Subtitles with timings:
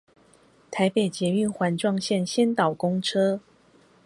[0.71, 3.39] 台北捷運環狀線先導公車